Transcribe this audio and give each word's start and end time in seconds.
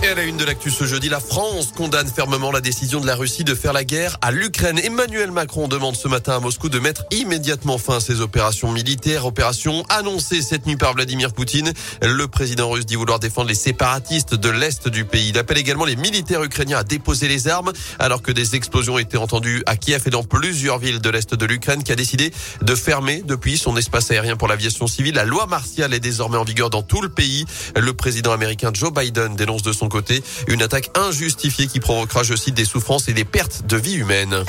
Et 0.00 0.06
à 0.06 0.14
la 0.14 0.22
une 0.22 0.36
de 0.36 0.44
l'actu 0.44 0.70
ce 0.70 0.84
jeudi, 0.84 1.08
la 1.08 1.18
France 1.18 1.72
condamne 1.76 2.06
fermement 2.06 2.52
la 2.52 2.60
décision 2.60 3.00
de 3.00 3.06
la 3.06 3.16
Russie 3.16 3.42
de 3.42 3.56
faire 3.56 3.72
la 3.72 3.82
guerre 3.82 4.16
à 4.22 4.30
l'Ukraine. 4.30 4.78
Emmanuel 4.78 5.32
Macron 5.32 5.66
demande 5.66 5.96
ce 5.96 6.06
matin 6.06 6.36
à 6.36 6.38
Moscou 6.38 6.68
de 6.68 6.78
mettre 6.78 7.04
immédiatement 7.10 7.78
fin 7.78 7.96
à 7.96 8.00
ces 8.00 8.20
opérations 8.20 8.70
militaires, 8.70 9.26
opérations 9.26 9.82
annoncées 9.88 10.40
cette 10.40 10.66
nuit 10.66 10.76
par 10.76 10.94
Vladimir 10.94 11.32
Poutine. 11.32 11.72
Le 12.00 12.28
président 12.28 12.70
russe 12.70 12.86
dit 12.86 12.94
vouloir 12.94 13.18
défendre 13.18 13.48
les 13.48 13.56
séparatistes 13.56 14.36
de 14.36 14.48
l'Est 14.48 14.86
du 14.86 15.04
pays. 15.04 15.30
Il 15.30 15.38
appelle 15.38 15.58
également 15.58 15.84
les 15.84 15.96
militaires 15.96 16.44
ukrainiens 16.44 16.78
à 16.78 16.84
déposer 16.84 17.26
les 17.26 17.48
armes 17.48 17.72
alors 17.98 18.22
que 18.22 18.30
des 18.30 18.54
explosions 18.54 18.98
été 18.98 19.16
entendues 19.16 19.64
à 19.66 19.76
Kiev 19.76 20.04
et 20.06 20.10
dans 20.10 20.22
plusieurs 20.22 20.78
villes 20.78 21.00
de 21.00 21.10
l'Est 21.10 21.34
de 21.34 21.44
l'Ukraine 21.44 21.82
qui 21.82 21.90
a 21.90 21.96
décidé 21.96 22.32
de 22.62 22.74
fermer 22.76 23.24
depuis 23.26 23.58
son 23.58 23.76
espace 23.76 24.12
aérien 24.12 24.36
pour 24.36 24.46
l'aviation 24.46 24.86
civile. 24.86 25.16
La 25.16 25.24
loi 25.24 25.46
martiale 25.46 25.92
est 25.92 25.98
désormais 26.00 26.38
en 26.38 26.44
vigueur 26.44 26.70
dans 26.70 26.82
tout 26.82 27.02
le 27.02 27.08
pays. 27.08 27.46
Le 27.74 27.92
président 27.94 28.30
américain 28.30 28.70
Joe 28.72 28.92
Biden 28.92 29.34
dénonce 29.34 29.62
de 29.62 29.72
son 29.72 29.87
côté. 29.88 30.22
Une 30.48 30.62
attaque 30.62 30.90
injustifiée 30.94 31.66
qui 31.66 31.80
provoquera, 31.80 32.22
je 32.22 32.34
cite, 32.34 32.54
des 32.54 32.64
souffrances 32.64 33.08
et 33.08 33.12
des 33.12 33.24
pertes 33.24 33.66
de 33.66 33.76
vie 33.76 33.94
humaine. 33.94 34.44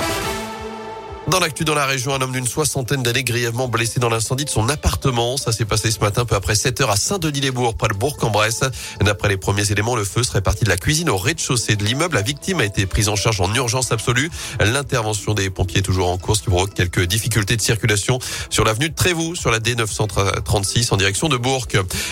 Dans 1.30 1.38
l'actu 1.38 1.64
dans 1.64 1.76
la 1.76 1.86
région, 1.86 2.12
un 2.12 2.20
homme 2.20 2.32
d'une 2.32 2.46
soixantaine 2.46 3.04
d'années 3.04 3.22
grièvement 3.22 3.68
blessé 3.68 4.00
dans 4.00 4.08
l'incendie 4.08 4.44
de 4.44 4.50
son 4.50 4.68
appartement. 4.68 5.36
Ça 5.36 5.52
s'est 5.52 5.64
passé 5.64 5.92
ce 5.92 6.00
matin 6.00 6.24
peu 6.24 6.34
après 6.34 6.56
7 6.56 6.80
heures 6.80 6.90
à 6.90 6.96
Saint-Denis-les-Bourgs, 6.96 7.76
près 7.76 7.86
de 7.86 7.94
Bourg-en-Bresse. 7.94 8.62
D'après 9.00 9.28
les 9.28 9.36
premiers 9.36 9.70
éléments, 9.70 9.94
le 9.94 10.02
feu 10.02 10.24
serait 10.24 10.40
parti 10.40 10.64
de 10.64 10.68
la 10.68 10.76
cuisine 10.76 11.08
au 11.08 11.16
rez-de-chaussée 11.16 11.76
de 11.76 11.84
l'immeuble. 11.84 12.16
La 12.16 12.22
victime 12.22 12.58
a 12.58 12.64
été 12.64 12.84
prise 12.84 13.08
en 13.08 13.14
charge 13.14 13.40
en 13.40 13.54
urgence 13.54 13.92
absolue. 13.92 14.28
L'intervention 14.58 15.34
des 15.34 15.50
pompiers 15.50 15.78
est 15.78 15.82
toujours 15.82 16.08
en 16.08 16.18
cours, 16.18 16.34
ce 16.34 16.42
qui 16.42 16.48
provoque 16.48 16.74
quelques 16.74 17.04
difficultés 17.04 17.56
de 17.56 17.62
circulation 17.62 18.18
sur 18.50 18.64
l'avenue 18.64 18.90
de 18.90 18.94
Trévoux, 18.96 19.36
sur 19.36 19.52
la 19.52 19.60
D936 19.60 20.92
en 20.92 20.96
direction 20.96 21.28
de 21.28 21.36
Bourg. 21.36 21.68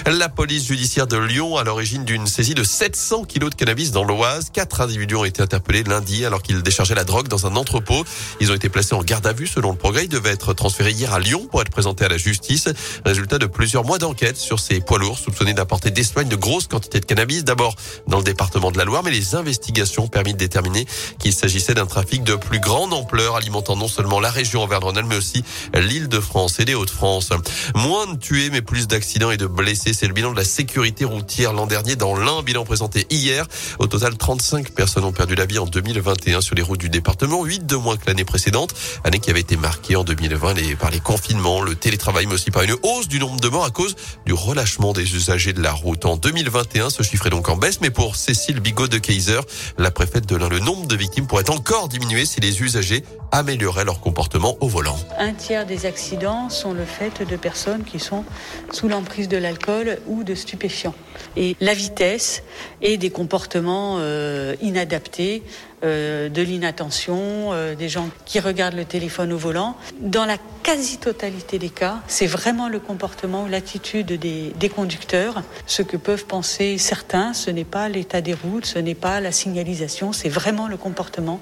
La 0.07 0.29
police 0.29 0.69
judiciaire 0.69 1.09
de 1.09 1.16
Lyon 1.16 1.57
à 1.57 1.65
l'origine 1.65 2.05
d'une 2.05 2.29
saisie 2.29 2.55
de 2.55 2.63
700 2.63 3.25
kilos 3.25 3.51
de 3.51 3.57
cannabis 3.57 3.91
dans 3.91 4.05
l'Oise. 4.05 4.51
Quatre 4.53 4.80
individus 4.80 5.16
ont 5.16 5.25
été 5.25 5.43
interpellés 5.43 5.82
lundi 5.82 6.25
alors 6.25 6.41
qu'ils 6.41 6.63
déchargeaient 6.63 6.95
la 6.95 7.05
drogue 7.05 7.27
dans 7.27 7.49
un 7.49 7.57
entrepôt. 7.57 8.05
Ils 8.41 8.53
ont 8.53 8.55
été 8.55 8.69
placés 8.69 8.95
garde 9.09 9.26
à 9.26 9.32
vue 9.32 9.46
selon 9.46 9.70
le 9.70 9.76
progrès. 9.78 10.04
Il 10.04 10.10
devait 10.10 10.28
être 10.28 10.52
transféré 10.52 10.90
hier 10.90 11.14
à 11.14 11.18
Lyon 11.18 11.48
pour 11.51 11.62
être 11.62 11.70
présenté 11.70 12.04
à 12.04 12.09
la 12.09 12.18
justice. 12.18 12.68
Résultat 13.06 13.38
de 13.38 13.46
plusieurs 13.46 13.82
mois 13.82 13.96
d'enquête 13.96 14.37
sur 14.37 14.60
ces 14.60 14.80
poids 14.80 14.98
lourds 14.98 15.18
soupçonnés 15.18 15.54
d'apporter 15.54 15.90
d'Espagne 15.90 16.28
de 16.28 16.37
grosses 16.37 16.66
quantités 16.66 17.01
de 17.01 17.06
cannabis. 17.06 17.42
D'abord 17.42 17.74
dans 18.06 18.18
le 18.18 18.23
département 18.23 18.70
de 18.70 18.76
la 18.76 18.84
Loire, 18.84 19.02
mais 19.02 19.10
les 19.10 19.34
investigations 19.34 20.04
ont 20.04 20.09
permis 20.09 20.34
de 20.34 20.38
déterminer 20.38 20.86
qu'il 21.18 21.32
s'agissait 21.32 21.73
d'un 21.73 21.86
trafic 21.86 22.23
de 22.23 22.34
plus 22.34 22.60
grande 22.60 22.92
ampleur 22.92 23.36
alimentant 23.36 23.76
non 23.76 23.88
seulement 23.88 24.20
la 24.20 24.30
région 24.30 24.62
Auvergne-Rhône-Alpes, 24.62 25.09
mais 25.09 25.16
aussi 25.16 25.42
l'île 25.73 26.09
de 26.09 26.20
France 26.20 26.60
et 26.60 26.66
les 26.66 26.74
Hauts-de-France. 26.74 27.30
Moins 27.74 28.12
de 28.12 28.18
tués, 28.18 28.51
mais 28.51 28.60
plus 28.60 28.88
d'accidents 28.88 29.30
et 29.30 29.38
de 29.38 29.46
blessés. 29.46 29.95
C'est 29.95 30.06
le 30.06 30.12
bilan 30.12 30.32
de 30.32 30.36
la 30.36 30.45
sécurité 30.45 31.06
routière 31.06 31.54
l'an 31.54 31.66
dernier 31.66 31.96
dans 31.96 32.14
l'un 32.14 32.42
bilan 32.42 32.66
présenté 32.66 33.06
hier. 33.09 33.46
Au 33.79 33.86
total, 33.86 34.18
35 34.18 34.73
personnes 34.73 35.04
ont 35.04 35.12
perdu 35.12 35.34
la 35.34 35.46
vie 35.46 35.59
en 35.59 35.66
2021 35.66 36.42
sur 36.42 36.54
les 36.54 36.62
routes 36.62 36.80
du 36.80 36.90
département, 36.90 37.42
8 37.42 37.64
de 37.64 37.76
moins 37.76 37.96
que 37.96 38.06
l'année 38.06 38.26
précédente, 38.26 38.74
année 39.05 39.19
qui 39.19 39.31
avait 39.31 39.41
été 39.41 39.57
marquée 39.57 39.97
en 39.97 40.05
2020 40.05 40.77
par 40.79 40.91
les 40.91 41.01
confinements, 41.01 41.63
le 41.63 41.75
télétravail, 41.75 42.27
mais 42.27 42.35
aussi 42.35 42.51
par 42.51 42.63
une 42.63 42.75
hausse 42.83 43.09
du 43.09 43.19
nombre 43.19 43.41
de 43.41 43.49
morts 43.49 43.65
à 43.65 43.71
cause 43.71 43.97
du 44.27 44.33
relâchement 44.33 44.93
des 44.93 45.15
usagers 45.15 45.53
de 45.53 45.63
la 45.63 45.73
route. 45.73 46.05
En 46.05 46.17
2021, 46.17 46.91
ce 46.91 47.03
chiffre 47.03 47.27
est 47.27 47.31
donc 47.31 47.49
en 47.49 47.57
baisse, 47.57 47.81
mais 47.81 47.91
pour 47.91 48.16
Cécile 48.16 48.61
Bigot 48.61 48.89
de 48.89 48.99
Kaiser, 48.99 49.41
la 49.79 49.91
préfète 49.91 50.27
de 50.27 50.37
l'un, 50.37 50.49
le 50.49 50.61
nombre 50.61 50.87
de 50.87 50.97
victimes 50.97 51.27
pourrait 51.27 51.51
encore 51.51 51.89
diminuer 51.89 52.25
si 52.27 52.41
les 52.41 52.63
usagers 52.63 53.05
amélioraient 53.33 53.85
leur 53.85 54.01
comportement 54.01 54.57
au 54.61 54.69
volant. 54.69 54.99
Un 55.19 55.33
tiers 55.33 55.66
des 55.66 55.87
accidents 55.87 56.49
sont 56.49 56.73
le 56.73 56.85
fait 56.85 57.29
de 57.29 57.37
personnes 57.37 57.85
qui 57.85 57.99
sont 57.99 58.25
sous 58.73 58.89
l'emprise 58.89 59.29
de 59.29 59.37
l'alcool 59.37 59.99
ou 60.07 60.25
de 60.25 60.35
stupéfiants. 60.35 60.95
Et 61.37 61.57
la 61.61 61.75
vitesse 61.75 62.43
et 62.81 62.97
des 62.97 63.11
comportements 63.11 63.97
euh, 63.99 64.55
inadaptés 64.62 65.43
euh, 65.84 66.28
de 66.28 66.43
l'inattention, 66.43 67.53
euh, 67.53 67.75
des 67.75 67.88
gens 67.88 68.09
qui 68.25 68.41
regardent 68.41 68.75
le 68.75 68.84
téléphone 68.84 69.32
au 69.32 69.38
volant. 69.38 69.76
Dans 70.00 70.25
la 70.25 70.36
quasi-totalité 70.62 71.58
des 71.58 71.70
cas, 71.70 71.98
c'est 72.08 72.26
vraiment 72.26 72.69
le 72.69 72.80
comportement 72.80 73.44
ou 73.44 73.48
l'attitude 73.48 74.12
des, 74.19 74.53
des, 74.58 74.69
conducteurs. 74.69 75.42
Ce 75.66 75.82
que 75.82 75.97
peuvent 75.97 76.26
penser 76.26 76.78
certains, 76.78 77.32
ce 77.32 77.50
n'est 77.50 77.64
pas 77.64 77.88
l'état 77.88 78.20
des 78.20 78.34
routes, 78.34 78.66
ce 78.66 78.78
n'est 78.78 78.94
pas 78.94 79.20
la 79.20 79.32
signalisation, 79.32 80.12
c'est 80.12 80.28
vraiment 80.28 80.69
le 80.69 80.76
comportement, 80.76 81.41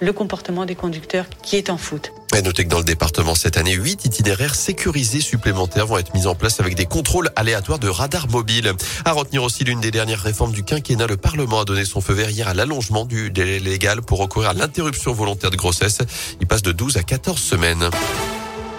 le 0.00 0.12
comportement 0.12 0.66
des 0.66 0.74
conducteurs 0.74 1.26
qui 1.42 1.56
est 1.56 1.70
en 1.70 1.76
foot. 1.76 2.12
Et 2.34 2.42
notez 2.42 2.64
que 2.64 2.68
dans 2.68 2.78
le 2.78 2.84
département 2.84 3.34
cette 3.34 3.56
année, 3.56 3.72
huit 3.72 4.04
itinéraires 4.04 4.54
sécurisés 4.54 5.20
supplémentaires 5.20 5.86
vont 5.86 5.98
être 5.98 6.12
mis 6.14 6.26
en 6.26 6.34
place 6.34 6.60
avec 6.60 6.74
des 6.74 6.86
contrôles 6.86 7.30
aléatoires 7.36 7.78
de 7.78 7.88
radars 7.88 8.28
mobiles. 8.28 8.72
À 9.04 9.12
retenir 9.12 9.42
aussi 9.42 9.64
l'une 9.64 9.80
des 9.80 9.90
dernières 9.90 10.20
réformes 10.20 10.52
du 10.52 10.62
quinquennat, 10.62 11.06
le 11.06 11.16
Parlement 11.16 11.60
a 11.60 11.64
donné 11.64 11.84
son 11.84 12.00
feu 12.00 12.14
vert 12.14 12.30
hier 12.30 12.48
à 12.48 12.54
l'allongement 12.54 13.04
du 13.04 13.30
délai 13.30 13.58
légal 13.58 14.02
pour 14.02 14.18
recourir 14.18 14.50
à 14.50 14.54
l'interruption 14.54 15.12
volontaire 15.12 15.50
de 15.50 15.56
grossesse. 15.56 15.98
Il 16.40 16.46
passe 16.46 16.62
de 16.62 16.72
12 16.72 16.96
à 16.96 17.02
14 17.02 17.40
semaines. 17.40 17.88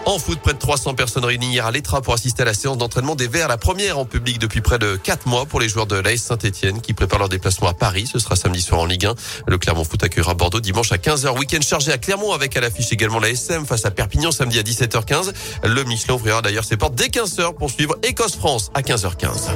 En 0.07 0.19
foot, 0.19 0.39
près 0.39 0.53
de 0.53 0.57
300 0.57 0.93
personnes 0.93 1.25
réunies 1.25 1.51
hier 1.51 1.65
à 1.65 1.71
l'Etra 1.71 2.01
pour 2.01 2.13
assister 2.13 2.43
à 2.43 2.45
la 2.45 2.53
séance 2.53 2.77
d'entraînement 2.77 3.15
des 3.15 3.27
Verts, 3.27 3.49
la 3.49 3.57
première 3.57 3.99
en 3.99 4.05
public 4.05 4.39
depuis 4.39 4.61
près 4.61 4.79
de 4.79 4.95
4 4.95 5.27
mois 5.27 5.45
pour 5.45 5.59
les 5.59 5.67
joueurs 5.67 5.85
de 5.85 5.97
l'AS 5.97 6.15
Saint-Etienne 6.15 6.79
qui 6.79 6.93
préparent 6.93 7.19
leur 7.19 7.27
déplacement 7.27 7.67
à 7.67 7.73
Paris. 7.73 8.07
Ce 8.09 8.17
sera 8.17 8.37
samedi 8.37 8.61
soir 8.61 8.79
en 8.79 8.85
Ligue 8.85 9.05
1. 9.05 9.15
Le 9.47 9.57
Clermont 9.57 9.83
Foot 9.83 10.01
accueillera 10.01 10.33
Bordeaux 10.33 10.61
dimanche 10.61 10.93
à 10.93 10.95
15h. 10.95 11.37
Week-end 11.37 11.59
chargé 11.59 11.91
à 11.91 11.97
Clermont 11.97 12.31
avec 12.31 12.55
à 12.55 12.61
l'affiche 12.61 12.89
également 12.93 13.19
la 13.19 13.31
SM 13.31 13.65
face 13.65 13.83
à 13.83 13.91
Perpignan 13.91 14.31
samedi 14.31 14.57
à 14.59 14.63
17h15. 14.63 15.33
Le 15.65 15.83
Michelin 15.83 16.13
ouvrira 16.13 16.41
d'ailleurs 16.41 16.63
ses 16.63 16.77
portes 16.77 16.95
dès 16.95 17.07
15h 17.07 17.55
pour 17.55 17.69
suivre 17.69 17.97
Écosse-France 18.01 18.71
à 18.75 18.83
15h15. 18.83 19.49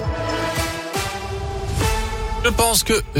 Je 2.43 2.49
pense 2.49 2.83
que 2.83 3.01